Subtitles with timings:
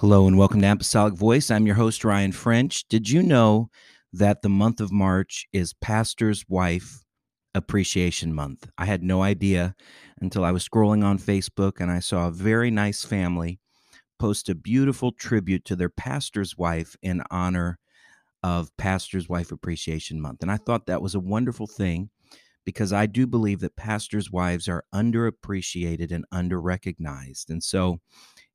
[0.00, 1.50] Hello and welcome to Apostolic Voice.
[1.50, 2.86] I'm your host, Ryan French.
[2.86, 3.68] Did you know
[4.12, 7.04] that the month of March is Pastor's Wife
[7.52, 8.70] Appreciation Month?
[8.78, 9.74] I had no idea
[10.20, 13.58] until I was scrolling on Facebook and I saw a very nice family
[14.20, 17.80] post a beautiful tribute to their pastor's wife in honor
[18.44, 20.42] of Pastor's Wife Appreciation Month.
[20.42, 22.10] And I thought that was a wonderful thing
[22.64, 27.50] because I do believe that pastors' wives are underappreciated and underrecognized.
[27.50, 27.98] And so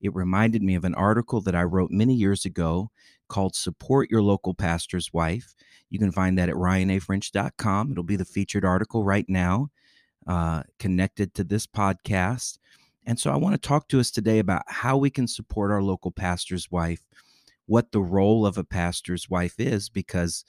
[0.03, 2.91] it reminded me of an article that I wrote many years ago
[3.29, 5.55] called Support Your Local Pastor's Wife.
[5.89, 7.91] You can find that at ryanafrench.com.
[7.91, 9.69] It'll be the featured article right now
[10.27, 12.57] uh, connected to this podcast.
[13.05, 15.81] And so I want to talk to us today about how we can support our
[15.81, 17.01] local pastor's wife,
[17.65, 20.43] what the role of a pastor's wife is, because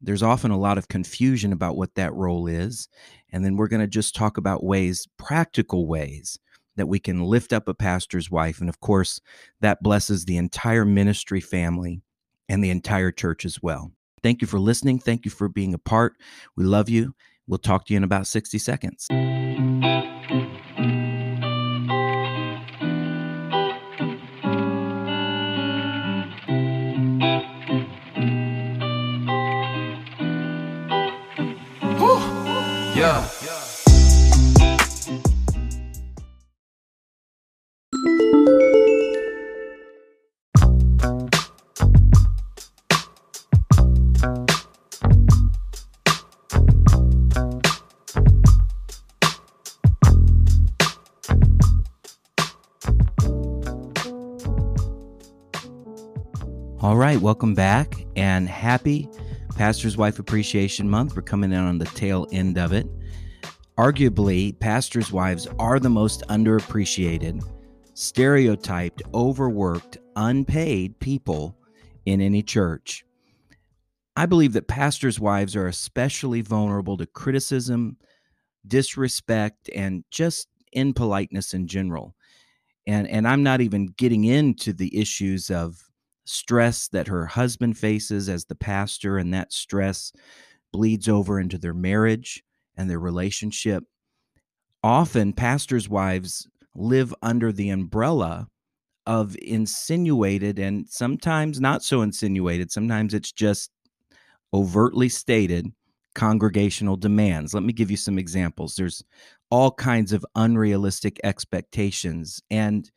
[0.00, 2.88] there's often a lot of confusion about what that role is.
[3.32, 6.38] And then we're going to just talk about ways, practical ways,
[6.76, 8.60] that we can lift up a pastor's wife.
[8.60, 9.20] And of course,
[9.60, 12.02] that blesses the entire ministry family
[12.48, 13.92] and the entire church as well.
[14.22, 14.98] Thank you for listening.
[14.98, 16.14] Thank you for being a part.
[16.56, 17.14] We love you.
[17.46, 19.06] We'll talk to you in about 60 seconds.
[57.24, 59.08] Welcome back and happy
[59.56, 61.16] Pastor's Wife Appreciation Month.
[61.16, 62.86] We're coming in on the tail end of it.
[63.78, 67.42] Arguably, pastors' wives are the most underappreciated,
[67.94, 71.56] stereotyped, overworked, unpaid people
[72.04, 73.06] in any church.
[74.16, 77.96] I believe that pastors' wives are especially vulnerable to criticism,
[78.66, 82.16] disrespect, and just impoliteness in general.
[82.86, 85.83] And, and I'm not even getting into the issues of
[86.24, 90.12] stress that her husband faces as the pastor, and that stress
[90.72, 92.42] bleeds over into their marriage
[92.76, 93.84] and their relationship.
[94.82, 98.48] Often, pastors' wives live under the umbrella
[99.06, 103.70] of insinuated and sometimes not so insinuated, sometimes it's just
[104.52, 105.70] overtly stated
[106.14, 107.54] congregational demands.
[107.54, 108.76] Let me give you some examples.
[108.76, 109.04] There's
[109.50, 112.90] all kinds of unrealistic expectations and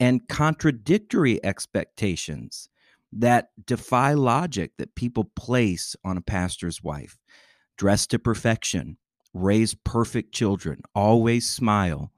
[0.00, 2.68] and contradictory expectations
[3.16, 7.16] that defy logic that people place on a pastor's wife.
[7.76, 8.96] Dress to perfection,
[9.32, 12.10] raise perfect children, always smile,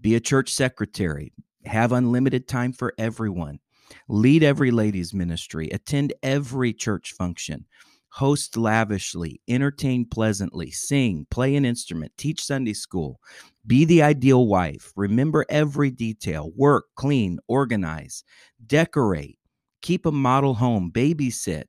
[0.00, 1.32] be a church secretary,
[1.64, 3.60] have unlimited time for everyone,
[4.08, 7.66] lead every ladies' ministry, attend every church function,
[8.08, 13.20] host lavishly, entertain pleasantly, sing, play an instrument, teach Sunday school,
[13.66, 18.24] be the ideal wife, remember every detail, work, clean, organize,
[18.66, 19.38] decorate,
[19.82, 21.64] keep a model home, babysit.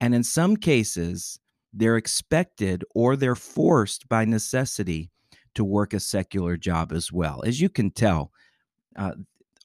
[0.00, 1.38] And in some cases,
[1.72, 5.10] they're expected or they're forced by necessity
[5.54, 7.42] to work a secular job as well.
[7.44, 8.32] As you can tell,
[8.96, 9.12] uh,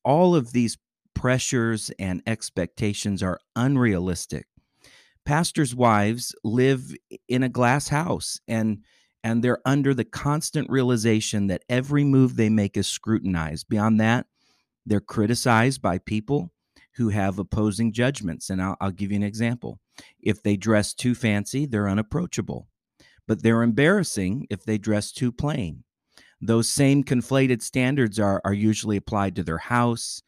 [0.03, 0.77] all of these
[1.13, 4.45] pressures and expectations are unrealistic.
[5.25, 6.93] Pastors' wives live
[7.27, 8.83] in a glass house and
[9.23, 13.67] and they're under the constant realization that every move they make is scrutinized.
[13.67, 14.27] Beyond that,
[14.85, 16.51] they're criticized by people
[16.95, 18.49] who have opposing judgments.
[18.49, 19.79] And I'll, I'll give you an example.
[20.21, 22.67] If they dress too fancy, they're unapproachable,
[23.27, 25.83] but they're embarrassing if they dress too plain.
[26.41, 30.21] Those same conflated standards are, are usually applied to their house,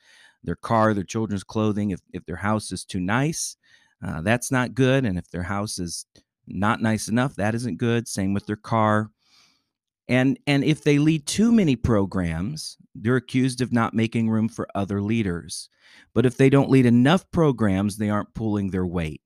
[0.43, 1.91] their car, their children's clothing.
[1.91, 3.57] If, if their house is too nice,
[4.05, 5.05] uh, that's not good.
[5.05, 6.05] And if their house is
[6.47, 8.07] not nice enough, that isn't good.
[8.07, 9.11] Same with their car.
[10.09, 14.67] And, and if they lead too many programs, they're accused of not making room for
[14.73, 15.69] other leaders.
[16.13, 19.21] But if they don't lead enough programs, they aren't pulling their weight.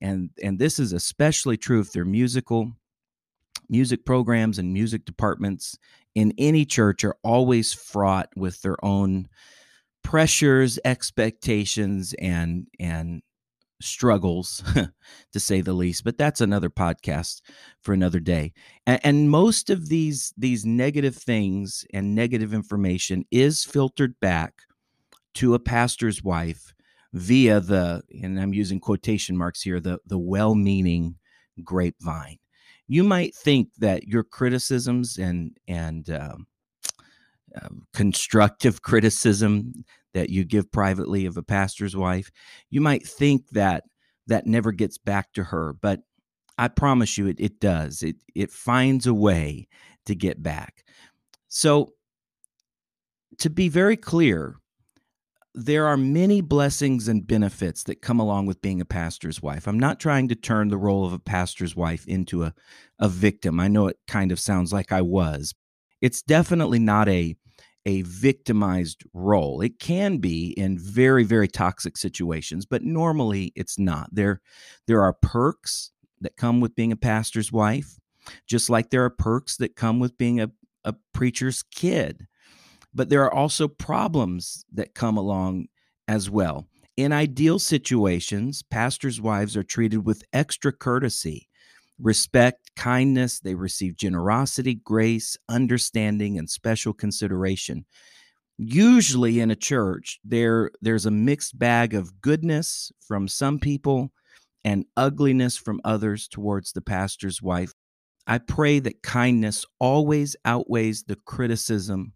[0.00, 2.72] And, and this is especially true if they're musical.
[3.68, 5.78] Music programs and music departments
[6.14, 9.28] in any church are always fraught with their own
[10.02, 13.22] pressures, expectations, and, and
[13.82, 14.62] struggles,
[15.32, 16.04] to say the least.
[16.04, 17.42] But that's another podcast
[17.80, 18.52] for another day.
[18.86, 24.54] And, and, most of these these negative things and negative information is filtered back
[25.34, 26.74] to a pastor's wife
[27.12, 31.16] via the, and I'm using quotation marks here, the the well-meaning
[31.62, 32.38] grapevine.
[32.88, 36.46] You might think that your criticisms and and um,
[37.92, 39.84] constructive criticism
[40.14, 42.30] that you give privately of a pastor's wife,
[42.70, 43.84] you might think that
[44.26, 46.00] that never gets back to her, but
[46.58, 48.02] I promise you it, it does.
[48.02, 49.68] It it finds a way
[50.06, 50.84] to get back.
[51.48, 51.94] So
[53.38, 54.56] to be very clear,
[55.54, 59.66] there are many blessings and benefits that come along with being a pastor's wife.
[59.66, 62.54] I'm not trying to turn the role of a pastor's wife into a,
[62.98, 63.60] a victim.
[63.60, 65.54] I know it kind of sounds like I was.
[66.00, 67.36] It's definitely not a
[67.84, 69.60] a victimized role.
[69.60, 74.08] It can be in very very toxic situations, but normally it's not.
[74.12, 74.40] There
[74.86, 75.90] there are perks
[76.20, 77.98] that come with being a pastor's wife,
[78.46, 80.50] just like there are perks that come with being a,
[80.84, 82.26] a preacher's kid.
[82.94, 85.66] But there are also problems that come along
[86.06, 86.66] as well.
[86.96, 91.48] In ideal situations, pastors' wives are treated with extra courtesy,
[91.98, 93.40] respect, kindness.
[93.40, 97.86] They receive generosity, grace, understanding, and special consideration.
[98.58, 104.12] Usually in a church, there, there's a mixed bag of goodness from some people
[104.64, 107.72] and ugliness from others towards the pastor's wife.
[108.26, 112.12] I pray that kindness always outweighs the criticism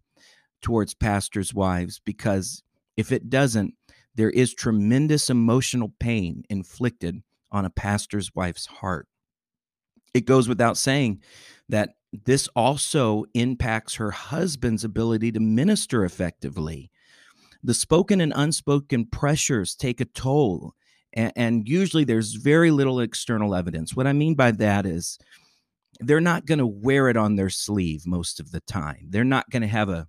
[0.61, 2.63] towards pastors' wives because
[2.95, 3.73] if it doesn't,
[4.15, 7.21] there is tremendous emotional pain inflicted
[7.51, 9.07] on a pastor's wife's heart.
[10.13, 11.21] It goes without saying
[11.69, 11.89] that
[12.25, 16.89] this also impacts her husband's ability to minister effectively.
[17.63, 20.73] The spoken and unspoken pressures take a toll,
[21.13, 23.95] and, and usually there's very little external evidence.
[23.95, 25.17] What I mean by that is
[25.99, 29.07] they're not going to wear it on their sleeve most of the time.
[29.09, 30.07] They're not going to have a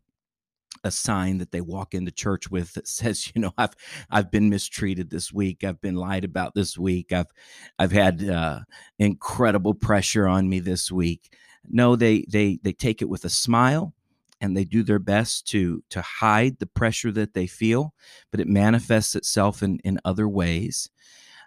[0.84, 3.75] a sign that they walk into church with that says, you know, I've
[4.10, 5.64] I've been mistreated this week.
[5.64, 7.12] I've been lied about this week.
[7.12, 7.32] I've
[7.78, 8.60] I've had uh,
[8.98, 11.32] incredible pressure on me this week.
[11.69, 13.94] No, they they they take it with a smile
[14.40, 17.94] and they do their best to to hide the pressure that they feel,
[18.30, 20.90] but it manifests itself in in other ways.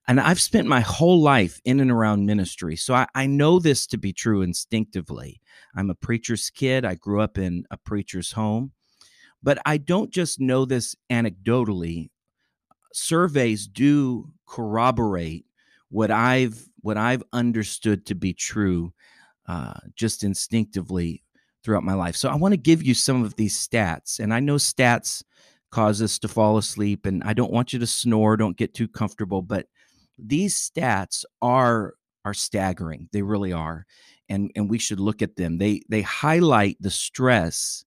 [0.07, 2.75] And I've spent my whole life in and around ministry.
[2.75, 5.39] So I, I know this to be true instinctively.
[5.75, 6.85] I'm a preacher's kid.
[6.85, 8.71] I grew up in a preacher's home.
[9.43, 12.09] But I don't just know this anecdotally.
[12.93, 15.45] Surveys do corroborate
[15.89, 18.93] what I've what I've understood to be true,
[19.47, 21.23] uh, just instinctively
[21.63, 22.15] throughout my life.
[22.15, 25.23] So I want to give you some of these stats, and I know stats
[25.71, 28.38] cause us to fall asleep, and I don't want you to snore.
[28.38, 29.67] Don't get too comfortable, but
[30.17, 31.93] these stats are
[32.25, 33.09] are staggering.
[33.11, 33.85] They really are,
[34.29, 35.57] and and we should look at them.
[35.57, 37.85] They they highlight the stress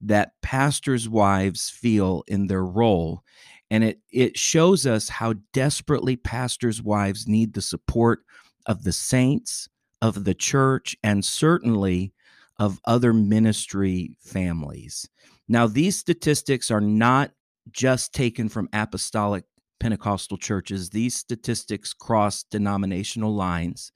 [0.00, 3.22] that pastors' wives feel in their role.
[3.70, 8.20] And it, it shows us how desperately pastors' wives need the support
[8.66, 9.68] of the saints,
[10.00, 12.12] of the church, and certainly
[12.58, 15.08] of other ministry families.
[15.48, 17.32] Now, these statistics are not
[17.70, 19.44] just taken from apostolic
[19.80, 23.92] Pentecostal churches, these statistics cross denominational lines.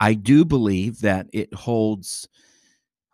[0.00, 2.28] I do believe that it holds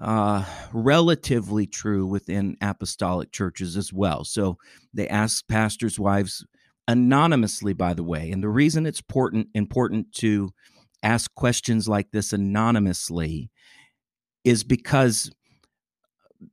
[0.00, 4.24] uh, relatively true within apostolic churches as well.
[4.24, 4.56] So
[4.94, 6.44] they ask pastors' wives
[6.88, 8.30] anonymously, by the way.
[8.30, 10.50] And the reason it's important important to
[11.02, 13.50] ask questions like this anonymously
[14.44, 15.30] is because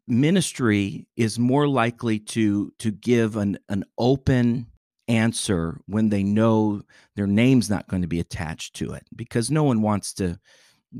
[0.07, 4.67] ministry is more likely to to give an an open
[5.07, 6.81] answer when they know
[7.15, 10.37] their name's not going to be attached to it because no one wants to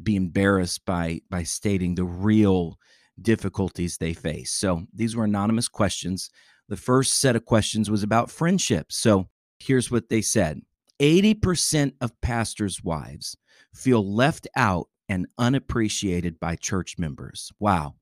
[0.04, 2.78] be embarrassed by by stating the real
[3.22, 4.52] difficulties they face.
[4.52, 6.30] So these were anonymous questions.
[6.70, 8.92] The first set of questions was about friendship.
[8.92, 9.30] So
[9.60, 10.62] here's what they said
[11.00, 13.38] 80% of pastors' wives
[13.74, 17.52] feel left out and unappreciated by church members.
[17.60, 17.96] Wow.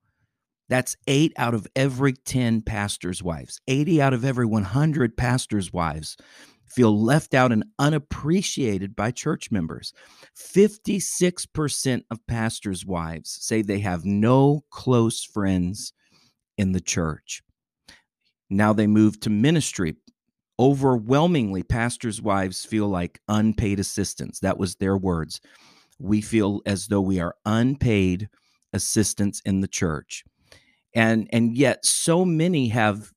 [0.68, 3.60] That's eight out of every 10 pastors' wives.
[3.68, 6.18] 80 out of every 100 pastors' wives
[6.68, 9.94] feel left out and unappreciated by church members.
[10.38, 15.94] 56% of pastors' wives say they have no close friends
[16.58, 17.42] in the church.
[18.50, 19.96] Now they move to ministry.
[20.58, 24.40] Overwhelmingly, pastors' wives feel like unpaid assistants.
[24.40, 25.42] That was their words.
[26.00, 28.30] We feel as though we are unpaid
[28.74, 30.24] assistants in the church.
[30.94, 33.12] And, and yet, so many have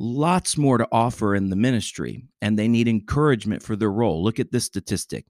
[0.00, 4.24] lots more to offer in the ministry and they need encouragement for their role.
[4.24, 5.26] Look at this statistic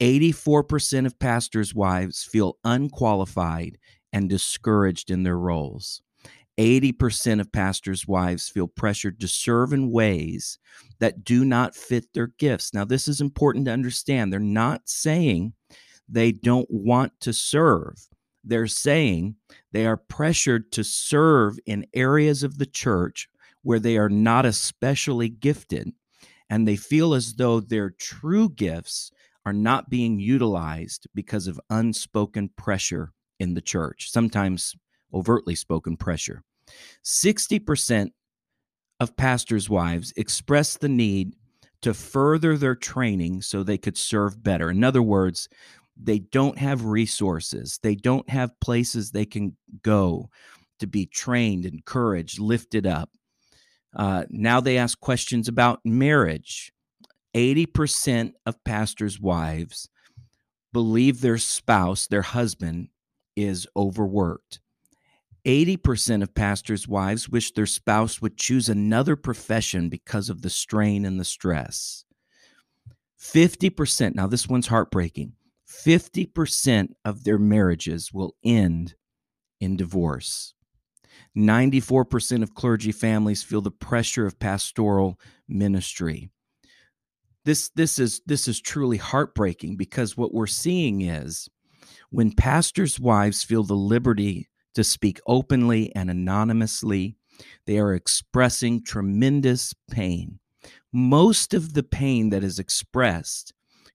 [0.00, 3.78] 84% of pastors' wives feel unqualified
[4.12, 6.02] and discouraged in their roles.
[6.58, 10.58] 80% of pastors' wives feel pressured to serve in ways
[11.00, 12.72] that do not fit their gifts.
[12.72, 14.32] Now, this is important to understand.
[14.32, 15.52] They're not saying
[16.08, 17.96] they don't want to serve,
[18.42, 19.34] they're saying
[19.72, 23.28] they are pressured to serve in areas of the church
[23.66, 25.90] where they are not especially gifted,
[26.48, 29.10] and they feel as though their true gifts
[29.44, 34.76] are not being utilized because of unspoken pressure in the church, sometimes
[35.12, 36.44] overtly spoken pressure.
[37.04, 38.10] 60%
[39.00, 41.34] of pastors' wives express the need
[41.82, 44.70] to further their training so they could serve better.
[44.70, 45.48] In other words,
[46.00, 50.30] they don't have resources, they don't have places they can go
[50.78, 53.10] to be trained, encouraged, lifted up.
[53.96, 56.72] Uh, now they ask questions about marriage.
[57.34, 59.88] 80% of pastors' wives
[60.72, 62.88] believe their spouse, their husband,
[63.34, 64.60] is overworked.
[65.46, 71.04] 80% of pastors' wives wish their spouse would choose another profession because of the strain
[71.04, 72.04] and the stress.
[73.20, 75.32] 50%, now this one's heartbreaking,
[75.68, 78.94] 50% of their marriages will end
[79.60, 80.54] in divorce.
[81.36, 85.18] 94% of clergy families feel the pressure of pastoral
[85.48, 86.30] ministry.
[87.44, 91.48] This, this, is, this is truly heartbreaking because what we're seeing is
[92.10, 97.16] when pastors' wives feel the liberty to speak openly and anonymously.
[97.66, 100.38] They are expressing tremendous pain.
[100.92, 103.52] Most of the pain that is expressed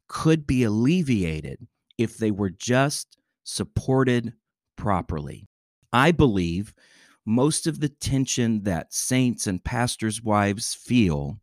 [0.07, 4.33] could be alleviated if they were just supported
[4.75, 5.47] properly.
[5.93, 6.73] I believe
[7.25, 11.39] most of the tension that saints and pastors' wives feel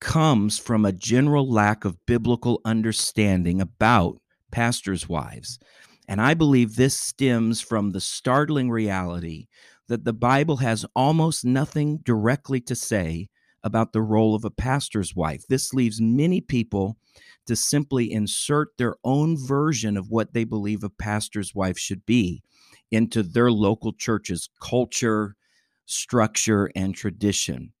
[0.00, 5.58] comes from a general lack of biblical understanding about pastors' wives.
[6.08, 9.46] And I believe this stems from the startling reality
[9.88, 13.28] that the Bible has almost nothing directly to say
[13.62, 15.44] about the role of a pastor's wife.
[15.48, 16.96] This leaves many people
[17.46, 22.42] to simply insert their own version of what they believe a pastor's wife should be
[22.90, 25.36] into their local church's culture,
[25.86, 27.72] structure, and tradition.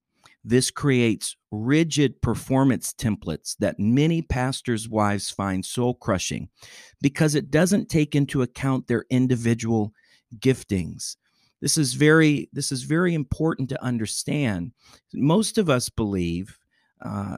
[0.44, 6.48] This creates rigid performance templates that many pastors' wives find soul crushing
[7.02, 9.92] because it doesn't take into account their individual
[10.38, 11.16] giftings.
[11.60, 14.72] This is very this is very important to understand.
[15.12, 16.58] Most of us believe,
[17.02, 17.36] uh,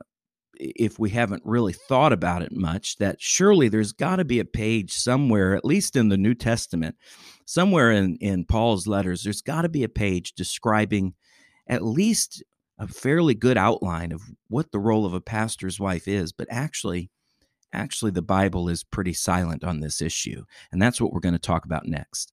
[0.60, 4.44] if we haven't really thought about it much, that surely there's got to be a
[4.44, 6.96] page somewhere, at least in the New Testament,
[7.46, 11.14] somewhere in in Paul's letters, there's got to be a page describing
[11.66, 12.42] at least
[12.78, 17.10] a fairly good outline of what the role of a pastor's wife is, but actually,
[17.72, 20.44] actually, the Bible is pretty silent on this issue.
[20.72, 22.30] And that's what we're going to talk about next.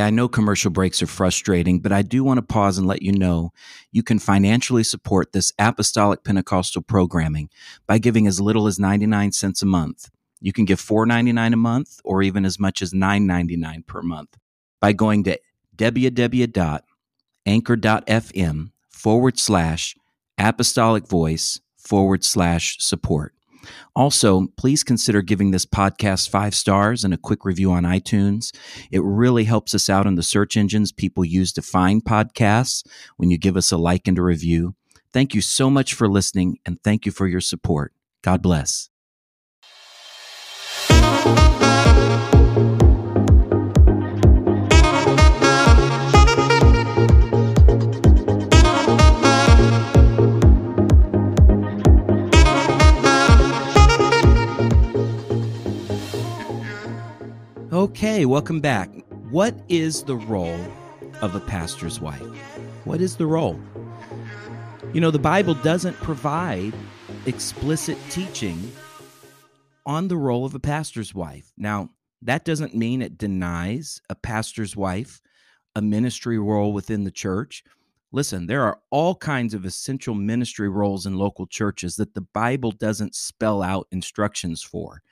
[0.00, 3.12] I know commercial breaks are frustrating, but I do want to pause and let you
[3.12, 3.52] know
[3.90, 7.48] you can financially support this apostolic Pentecostal programming
[7.86, 10.10] by giving as little as 99 cents a month.
[10.40, 14.36] You can give $4.99 a month or even as much as $9.99 per month
[14.80, 15.38] by going to
[15.76, 16.82] www.anchor.fm
[18.90, 19.96] forward slash
[20.38, 23.34] apostolic voice forward slash support.
[23.94, 28.54] Also, please consider giving this podcast five stars and a quick review on iTunes.
[28.90, 33.30] It really helps us out in the search engines people use to find podcasts when
[33.30, 34.74] you give us a like and a review.
[35.12, 37.92] Thank you so much for listening and thank you for your support.
[38.22, 38.90] God bless.
[57.98, 58.88] Okay, welcome back.
[59.28, 60.64] What is the role
[61.20, 62.22] of a pastor's wife?
[62.84, 63.60] What is the role?
[64.92, 66.74] You know, the Bible doesn't provide
[67.26, 68.70] explicit teaching
[69.84, 71.52] on the role of a pastor's wife.
[71.56, 71.90] Now,
[72.22, 75.20] that doesn't mean it denies a pastor's wife
[75.74, 77.64] a ministry role within the church.
[78.12, 82.70] Listen, there are all kinds of essential ministry roles in local churches that the Bible
[82.70, 85.02] doesn't spell out instructions for.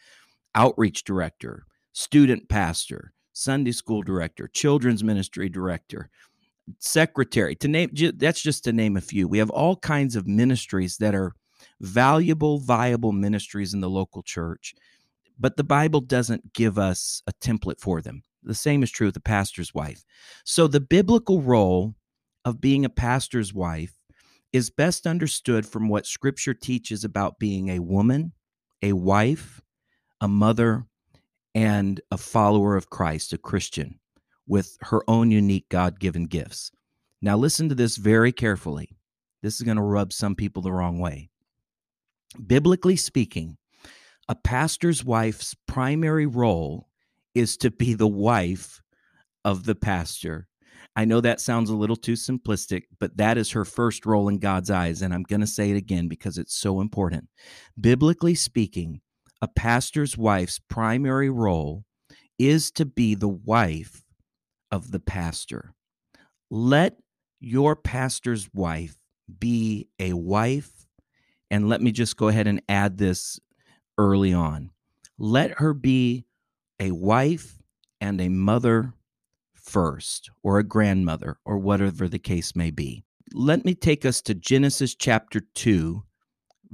[0.54, 1.66] Outreach director,
[1.96, 6.10] student pastor, Sunday school director, children's ministry director,
[6.78, 7.56] secretary.
[7.56, 9.26] To name that's just to name a few.
[9.26, 11.32] We have all kinds of ministries that are
[11.80, 14.74] valuable, viable ministries in the local church,
[15.38, 18.22] but the Bible doesn't give us a template for them.
[18.42, 20.04] The same is true with the pastor's wife.
[20.44, 21.94] So the biblical role
[22.44, 23.94] of being a pastor's wife
[24.52, 28.32] is best understood from what scripture teaches about being a woman,
[28.82, 29.62] a wife,
[30.20, 30.84] a mother,
[31.56, 33.98] and a follower of Christ, a Christian,
[34.46, 36.70] with her own unique God given gifts.
[37.22, 38.98] Now, listen to this very carefully.
[39.42, 41.30] This is going to rub some people the wrong way.
[42.46, 43.56] Biblically speaking,
[44.28, 46.88] a pastor's wife's primary role
[47.34, 48.82] is to be the wife
[49.42, 50.48] of the pastor.
[50.94, 54.40] I know that sounds a little too simplistic, but that is her first role in
[54.40, 55.00] God's eyes.
[55.00, 57.28] And I'm going to say it again because it's so important.
[57.80, 59.00] Biblically speaking,
[59.40, 61.84] a pastor's wife's primary role
[62.38, 64.04] is to be the wife
[64.70, 65.74] of the pastor.
[66.50, 66.96] Let
[67.40, 68.96] your pastor's wife
[69.38, 70.86] be a wife.
[71.50, 73.38] And let me just go ahead and add this
[73.98, 74.70] early on.
[75.18, 76.26] Let her be
[76.80, 77.58] a wife
[78.00, 78.92] and a mother
[79.54, 83.04] first, or a grandmother, or whatever the case may be.
[83.32, 86.04] Let me take us to Genesis chapter 2,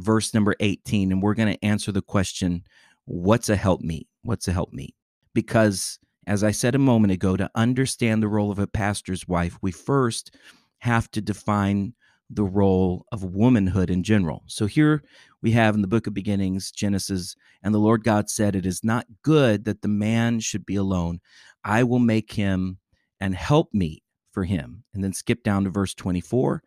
[0.03, 2.65] verse number 18, and we're going to answer the question
[3.05, 4.07] what's a help helpmeet?
[4.23, 4.95] What's a help helpmeet?
[5.35, 9.59] Because, as I said a moment ago, to understand the role of a pastor's wife,
[9.63, 10.37] we first
[10.79, 11.95] have to define
[12.31, 14.43] the role of womanhood in general.
[14.47, 15.03] So here
[15.43, 18.83] we have in the book of beginnings, Genesis, and the Lord God said, It is
[18.83, 21.21] not good that the man should be alone.
[21.65, 22.79] I will make him
[23.21, 24.85] and help me for him.
[24.95, 26.63] And then skip down to verse 24.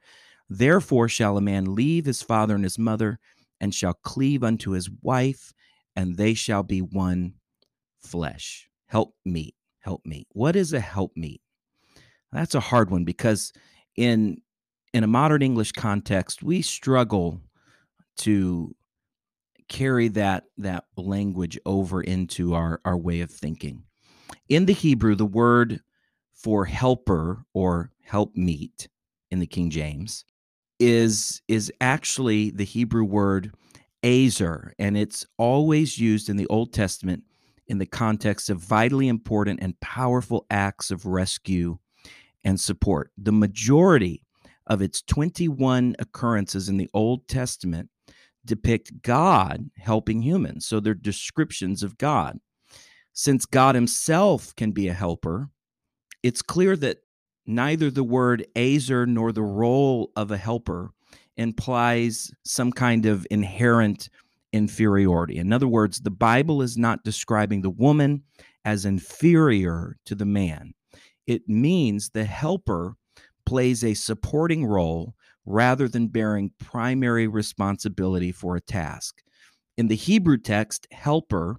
[0.50, 3.20] Therefore shall a man leave his father and his mother
[3.60, 5.54] and shall cleave unto his wife,
[5.96, 7.34] and they shall be one
[8.02, 8.70] flesh.
[8.88, 10.28] Help me, help me.
[10.32, 11.42] What is a help me?
[12.32, 13.54] That's a hard one because
[13.96, 14.42] in
[14.94, 17.42] in a modern English context, we struggle
[18.18, 18.76] to
[19.68, 23.84] carry that that language over into our our way of thinking.
[24.48, 25.82] In the Hebrew, the word
[26.34, 28.90] for helper or helpmeet
[29.32, 30.26] in the King James
[30.80, 33.54] is is actually the Hebrew word
[34.04, 37.24] azer, and it's always used in the Old Testament
[37.68, 41.78] in the context of vitally important and powerful acts of rescue
[42.44, 43.12] and support.
[43.18, 44.22] The majority
[44.68, 47.90] of its 21 occurrences in the Old Testament
[48.46, 50.68] depict God helping humans.
[50.68, 52.40] So they're descriptions of God.
[53.14, 55.50] Since God himself can be a helper,
[56.22, 56.98] it's clear that
[57.46, 60.92] neither the word azer nor the role of a helper
[61.38, 64.10] implies some kind of inherent
[64.54, 65.38] inferiority.
[65.38, 68.24] In other words, the Bible is not describing the woman
[68.64, 70.74] as inferior to the man.
[71.28, 72.96] It means the helper
[73.46, 75.14] plays a supporting role
[75.46, 79.22] rather than bearing primary responsibility for a task.
[79.78, 81.58] In the Hebrew text, helper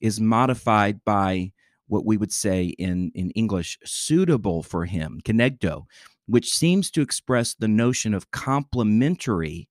[0.00, 1.52] is modified by
[1.88, 5.84] what we would say in, in English, suitable for him, kenegdo,
[6.26, 9.68] which seems to express the notion of complementary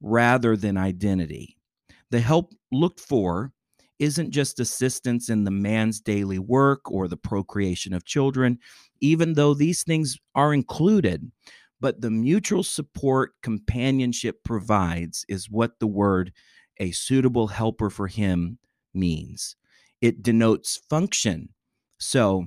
[0.00, 1.56] rather than identity.
[2.10, 3.52] The help looked for
[3.98, 8.58] isn't just assistance in the man's daily work or the procreation of children,
[9.00, 11.30] even though these things are included.
[11.80, 16.32] But the mutual support companionship provides is what the word
[16.78, 18.58] a suitable helper for him
[18.92, 19.56] means.
[20.06, 21.48] It denotes function.
[21.98, 22.46] So,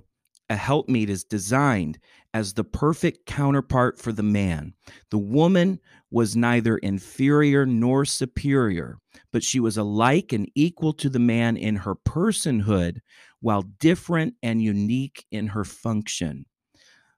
[0.50, 2.00] a helpmeet is designed
[2.34, 4.76] as the perfect counterpart for the man.
[5.12, 9.00] The woman was neither inferior nor superior,
[9.34, 13.02] but she was alike and equal to the man in her personhood,
[13.41, 16.45] while different and unique in her function.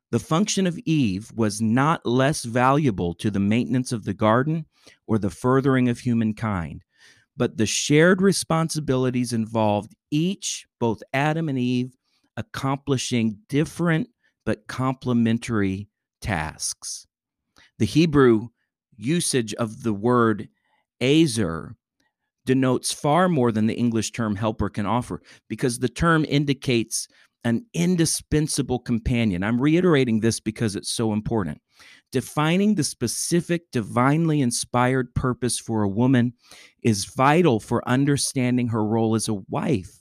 [0.09, 4.65] The function of Eve was not less valuable to the maintenance of the garden
[5.05, 6.83] or the furthering of humankind,
[7.37, 11.95] but the shared responsibilities involved each, both Adam and Eve,
[12.37, 14.07] accomplishing different
[14.45, 15.87] but complementary
[16.21, 17.05] tasks.
[17.79, 18.49] The Hebrew
[18.95, 20.49] usage of the word
[21.01, 21.75] azer
[22.45, 27.07] denotes far more than the English term helper can offer because the term indicates
[27.43, 29.43] an indispensable companion.
[29.43, 31.61] I'm reiterating this because it's so important.
[32.11, 36.33] Defining the specific divinely inspired purpose for a woman
[36.83, 39.91] is vital for understanding her role as a wife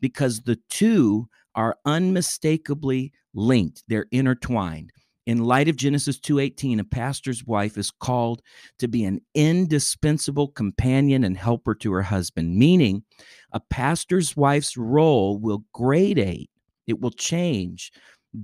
[0.00, 4.92] because the two are unmistakably linked, they're intertwined.
[5.26, 8.42] In light of Genesis 2:18, a pastor's wife is called
[8.78, 13.02] to be an indispensable companion and helper to her husband, meaning
[13.50, 16.46] a pastor's wife's role will gradate,
[16.86, 17.92] it will change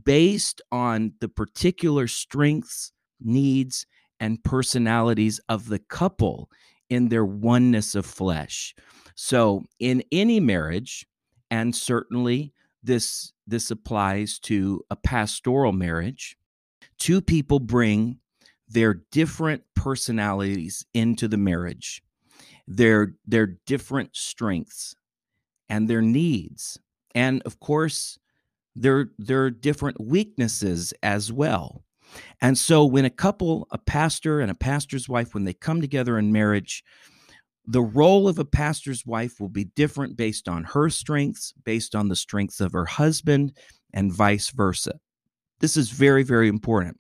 [0.05, 3.87] based on the particular strengths, needs,
[4.21, 6.51] and personalities of the couple
[6.89, 8.75] in their oneness of flesh.
[9.15, 11.07] So, in any marriage,
[11.51, 12.53] and certainly
[12.83, 16.37] this this applies to a pastoral marriage
[16.99, 18.19] two people bring
[18.69, 22.03] their different personalities into the marriage
[22.67, 24.95] their their different strengths
[25.69, 26.79] and their needs
[27.15, 28.19] And of course,
[28.75, 31.85] there, there are different weaknesses as well.
[32.41, 36.19] And so when a couple, a pastor and a pastor's wife, when they come together
[36.19, 36.85] in marriage,
[37.65, 42.09] the role of a pastor's wife will be different based on her strengths, based on
[42.09, 43.53] the strengths of her husband,
[43.95, 44.99] and vice versa.
[45.61, 46.99] This is very, very important.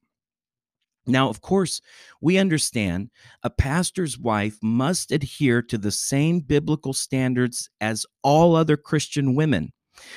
[1.06, 1.80] Now, of course,
[2.20, 3.10] we understand
[3.42, 9.72] a pastor's wife must adhere to the same biblical standards as all other Christian women.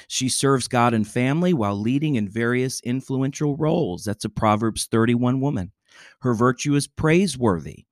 [0.07, 4.03] She serves God and family while leading in various influential roles.
[4.03, 5.71] That's a Proverbs 31 woman.
[6.21, 7.85] Her virtue is praiseworthy.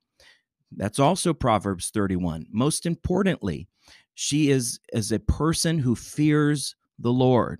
[0.75, 2.47] That's also Proverbs 31.
[2.51, 3.67] Most importantly,
[4.15, 7.59] she is as a person who fears the Lord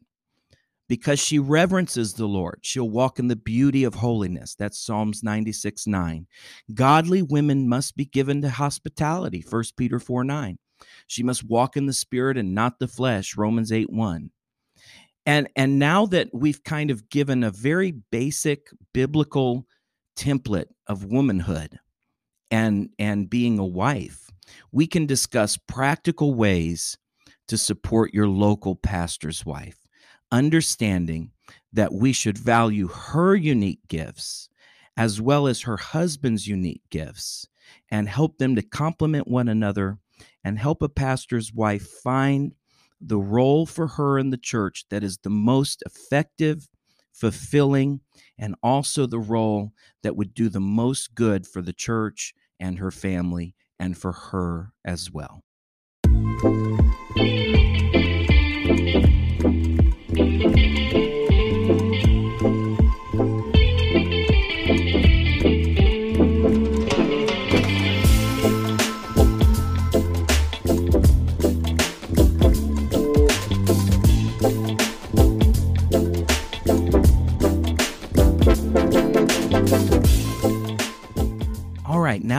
[0.88, 2.60] because she reverences the Lord.
[2.62, 4.56] She'll walk in the beauty of holiness.
[4.56, 6.28] That's Psalms 96 9.
[6.74, 9.44] Godly women must be given to hospitality.
[9.48, 10.58] 1 Peter 4 9.
[11.08, 13.38] She must walk in the spirit and not the flesh.
[13.38, 14.32] Romans 8 1.
[15.26, 19.66] And, and now that we've kind of given a very basic biblical
[20.18, 21.80] template of womanhood
[22.52, 24.30] and, and being a wife,
[24.72, 26.98] we can discuss practical ways
[27.48, 29.84] to support your local pastor's wife
[30.34, 31.32] understanding
[31.72, 34.50] that we should value her unique gifts
[34.98, 37.48] as well as her husband's unique gifts
[37.90, 40.00] and help them to complement one another
[40.44, 42.54] and help a pastor's wife find
[43.00, 46.70] the role for her in the church that is the most effective,
[47.12, 48.02] fulfilling,
[48.38, 49.72] and also the role
[50.04, 54.72] that would do the most good for the church and her family and for her
[54.86, 55.44] as well.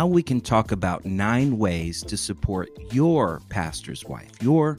[0.05, 4.79] Now we can talk about nine ways to support your pastor's wife, your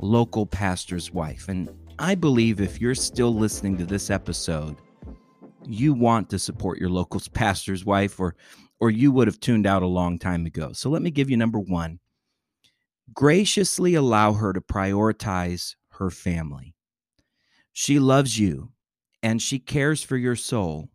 [0.00, 1.48] local pastor's wife.
[1.48, 1.68] And
[2.00, 4.74] I believe if you're still listening to this episode,
[5.64, 8.34] you want to support your local pastor's wife or
[8.80, 10.72] or you would have tuned out a long time ago.
[10.72, 12.00] So let me give you number 1.
[13.14, 16.74] Graciously allow her to prioritize her family.
[17.72, 18.72] She loves you
[19.22, 20.88] and she cares for your soul,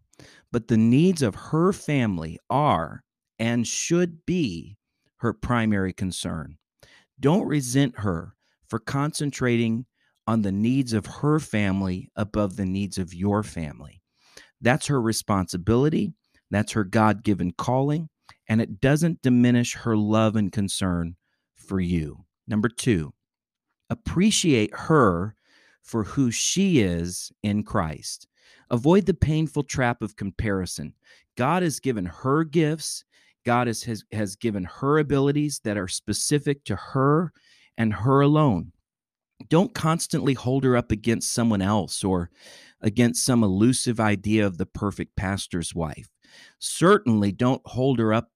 [0.52, 3.06] but the needs of her family are
[3.42, 4.78] and should be
[5.18, 6.60] her primary concern.
[7.20, 8.36] Don't resent her
[8.68, 9.88] for concentrating
[10.28, 14.04] on the needs of her family above the needs of your family.
[14.62, 16.14] That's her responsibility,
[16.52, 18.10] that's her God given calling,
[18.48, 21.16] and it doesn't diminish her love and concern
[21.56, 22.26] for you.
[22.48, 23.12] Number two,
[23.90, 25.34] appreciate her
[25.82, 28.28] for who she is in Christ.
[28.70, 30.94] Avoid the painful trap of comparison.
[31.36, 33.04] God has given her gifts
[33.46, 37.32] God has, has, has given her abilities that are specific to her
[37.78, 38.72] and her alone.
[39.50, 42.30] Don't constantly hold her up against someone else or
[42.82, 46.10] against some elusive idea of the perfect pastor's wife.
[46.60, 48.30] Certainly don't hold her up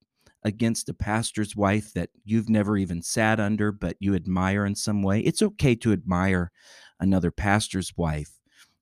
[0.44, 5.02] against a pastor's wife that you've never even sat under, but you admire in some
[5.02, 5.20] way.
[5.22, 6.52] It's okay to admire
[7.00, 8.32] another pastor's wife,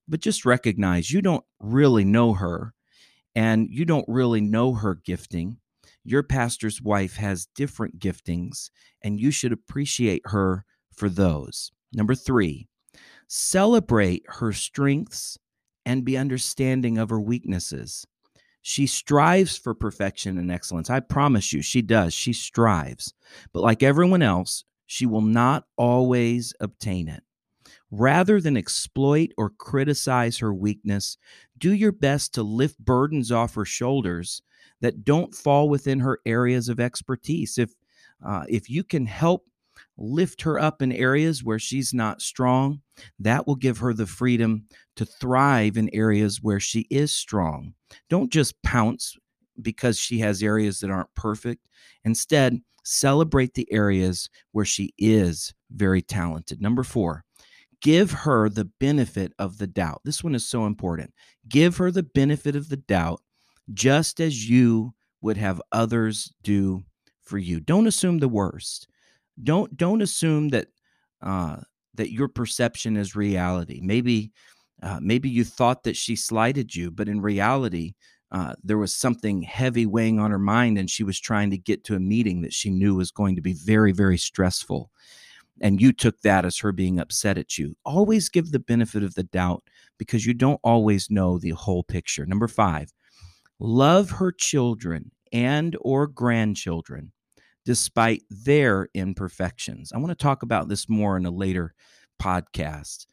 [0.08, 2.74] but just recognize you don't really know her
[3.36, 5.58] and you don't really know her gifting
[6.04, 8.70] your pastor's wife has different giftings,
[9.02, 11.72] and you should appreciate her for those.
[11.94, 12.68] Number three,
[13.28, 15.38] celebrate her strengths
[15.86, 18.06] and be understanding of her weaknesses.
[18.62, 20.90] She strives for perfection and excellence.
[20.90, 22.14] I promise you, she does.
[22.14, 23.14] She strives.
[23.52, 27.24] But like everyone else, she will not always obtain it.
[27.92, 31.18] Rather than exploit or criticize her weakness,
[31.58, 34.42] do your best to lift burdens off her shoulders
[34.84, 37.58] that don't fall within her areas of expertise.
[37.58, 37.74] If
[38.24, 39.46] uh, if you can help
[39.98, 42.82] lift her up in areas where she's not strong,
[43.18, 44.66] that will give her the freedom
[44.98, 47.74] to thrive in areas where she is strong.
[48.10, 49.16] Don't just pounce
[49.62, 51.68] because she has areas that aren't perfect.
[52.04, 56.62] Instead, celebrate the areas where she is very talented.
[56.62, 57.24] Number four,
[57.82, 60.02] give her the benefit of the doubt.
[60.04, 61.14] This one is so important.
[61.48, 63.22] Give her the benefit of the doubt
[63.74, 66.84] just as you would have others do
[67.22, 67.60] for you.
[67.60, 68.88] Don't assume the worst.
[69.44, 70.68] Don't don't assume that
[71.22, 71.58] uh,
[71.96, 73.80] that your perception is reality.
[73.82, 74.32] Maybe
[74.82, 77.94] uh, maybe you thought that she slighted you, but in reality,
[78.32, 81.84] uh, there was something heavy weighing on her mind, and she was trying to get
[81.86, 84.92] to a meeting that she knew was going to be very very stressful.
[85.62, 87.76] and you took that as her being upset at you.
[87.86, 89.64] Always give the benefit of the doubt
[89.98, 92.26] because you don't always know the whole picture.
[92.26, 92.92] Number 5,
[93.60, 97.12] love her children and or grandchildren
[97.66, 99.92] despite their imperfections.
[99.94, 101.74] I want to talk about this more in a later
[102.22, 103.08] podcast.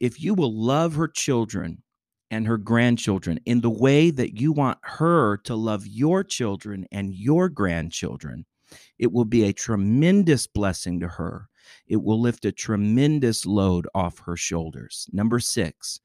[0.00, 1.82] If you will love her children
[2.30, 7.14] and her grandchildren in the way that you want her to love your children and
[7.14, 8.46] your grandchildren,
[8.98, 11.48] it will be a tremendous blessing to her.
[11.86, 15.08] It will lift a tremendous load off her shoulders.
[15.12, 16.00] Number six,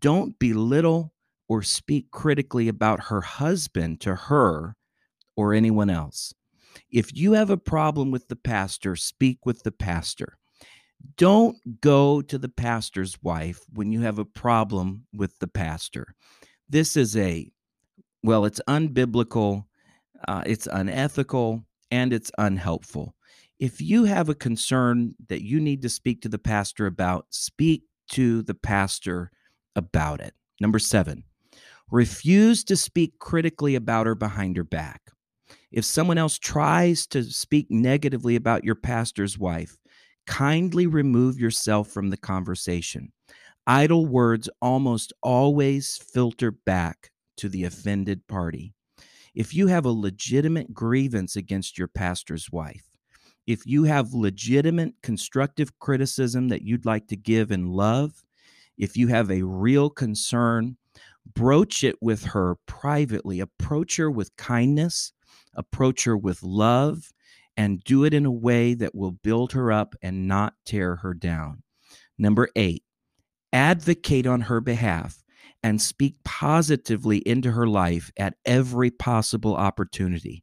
[0.00, 1.13] don't belittle
[1.48, 4.76] or speak critically about her husband to her
[5.36, 6.32] or anyone else.
[6.90, 10.38] If you have a problem with the pastor, speak with the pastor.
[11.16, 16.14] Don't go to the pastor's wife when you have a problem with the pastor.
[16.68, 17.50] This is a,
[18.22, 19.64] well, it's unbiblical,
[20.26, 23.14] uh, it's unethical, and it's unhelpful.
[23.58, 27.84] If you have a concern that you need to speak to the pastor about, speak
[28.10, 29.30] to the pastor
[29.76, 30.34] about it.
[30.60, 31.24] Number seven,
[31.90, 35.02] refuse to speak critically about her behind her back.
[35.70, 39.76] If someone else tries to speak negatively about your pastor's wife,
[40.26, 43.12] kindly remove yourself from the conversation.
[43.66, 48.74] Idle words almost always filter back to the offended party.
[49.34, 52.84] If you have a legitimate grievance against your pastor's wife,
[53.46, 58.22] if you have legitimate constructive criticism that you'd like to give in love,
[58.78, 60.76] if you have a real concern,
[61.32, 63.40] broach it with her privately.
[63.40, 65.12] Approach her with kindness,
[65.54, 67.12] approach her with love,
[67.56, 71.14] and do it in a way that will build her up and not tear her
[71.14, 71.62] down.
[72.18, 72.82] Number eight,
[73.52, 75.22] advocate on her behalf
[75.62, 80.42] and speak positively into her life at every possible opportunity.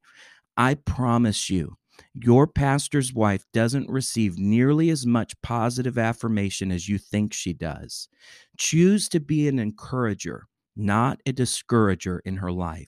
[0.58, 1.76] I promise you,
[2.14, 8.08] your pastor's wife doesn't receive nearly as much positive affirmation as you think she does.
[8.58, 12.88] Choose to be an encourager, not a discourager in her life.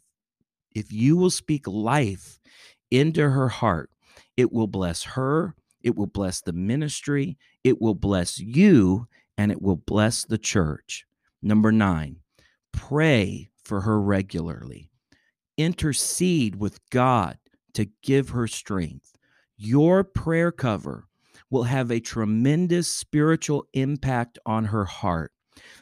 [0.74, 2.40] If you will speak life
[2.90, 3.90] into her heart,
[4.38, 9.62] it will bless her, it will bless the ministry, it will bless you, and it
[9.62, 11.06] will bless the church.
[11.42, 12.18] Number nine,
[12.72, 14.90] pray for her regularly.
[15.58, 17.38] Intercede with God
[17.74, 19.18] to give her strength.
[19.58, 21.08] Your prayer cover
[21.50, 25.33] will have a tremendous spiritual impact on her heart.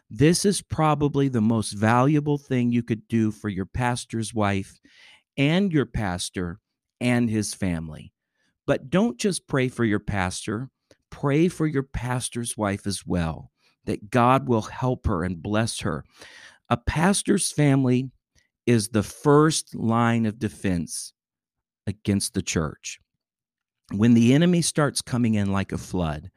[0.09, 4.79] This is probably the most valuable thing you could do for your pastor's wife
[5.37, 6.59] and your pastor
[6.99, 8.13] and his family.
[8.67, 10.69] But don't just pray for your pastor,
[11.09, 13.51] pray for your pastor's wife as well,
[13.85, 16.03] that God will help her and bless her.
[16.69, 18.11] A pastor's family
[18.65, 21.13] is the first line of defense
[21.87, 22.99] against the church.
[23.93, 26.31] When the enemy starts coming in like a flood,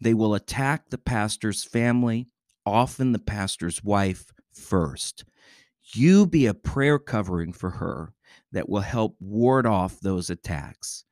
[0.00, 2.28] they will attack the pastor's family,
[2.68, 5.24] often the pastor's wife first.
[5.94, 8.12] You be a prayer covering for her
[8.52, 11.04] that will help ward off those attacks.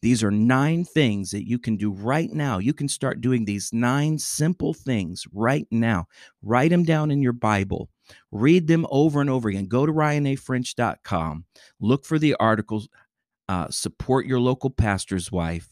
[0.00, 2.58] These are nine things that you can do right now.
[2.58, 6.06] You can start doing these nine simple things right now.
[6.42, 7.88] Write them down in your Bible.
[8.32, 9.66] Read them over and over again.
[9.66, 11.44] Go to ryanafrench.com.
[11.80, 12.88] Look for the articles.
[13.48, 15.68] Uh, support your local pastor's wife.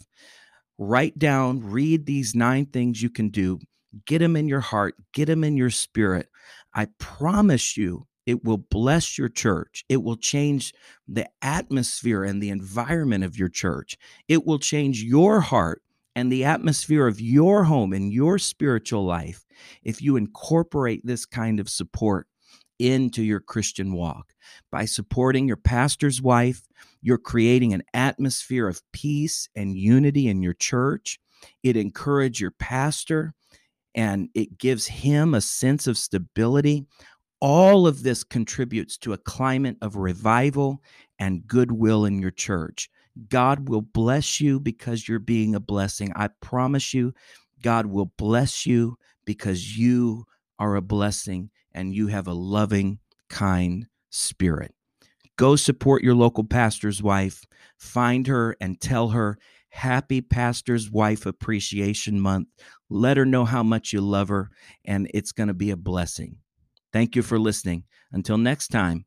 [0.78, 3.58] Write down, read these nine things you can do.
[4.07, 6.29] Get them in your heart, get them in your spirit.
[6.74, 9.85] I promise you, it will bless your church.
[9.88, 10.72] It will change
[11.09, 13.96] the atmosphere and the environment of your church.
[14.29, 15.83] It will change your heart
[16.14, 19.44] and the atmosphere of your home and your spiritual life
[19.83, 22.26] if you incorporate this kind of support
[22.79, 24.33] into your Christian walk.
[24.70, 26.62] By supporting your pastor's wife,
[27.03, 31.18] you're creating an atmosphere of peace and unity in your church.
[31.62, 33.35] It encourages your pastor
[33.94, 36.87] and it gives him a sense of stability
[37.40, 40.83] all of this contributes to a climate of revival
[41.18, 42.90] and goodwill in your church.
[43.29, 46.12] God will bless you because you're being a blessing.
[46.14, 47.14] I promise you,
[47.62, 50.26] God will bless you because you
[50.59, 52.98] are a blessing and you have a loving,
[53.29, 54.74] kind spirit.
[55.37, 57.44] Go support your local pastor's wife.
[57.79, 59.38] Find her and tell her,
[59.70, 62.48] Happy Pastor's Wife Appreciation Month.
[62.88, 64.50] Let her know how much you love her,
[64.85, 66.37] and it's going to be a blessing.
[66.92, 67.85] Thank you for listening.
[68.12, 69.06] Until next time,